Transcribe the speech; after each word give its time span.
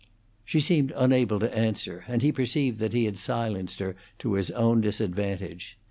She 0.43 0.59
seemed 0.59 0.91
unable 0.95 1.39
to 1.39 1.55
answer, 1.55 2.05
and 2.07 2.23
he 2.23 2.31
perceived 2.31 2.79
that 2.79 2.91
he 2.91 3.05
had 3.05 3.19
silenced 3.19 3.77
her 3.77 3.95
to 4.17 4.33
his 4.33 4.49
own 4.49 4.81
disadvantage. 4.81 5.77